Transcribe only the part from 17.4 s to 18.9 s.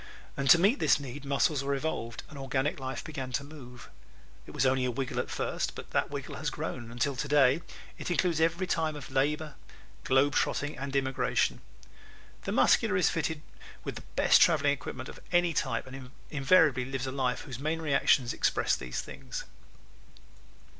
whose main reactions express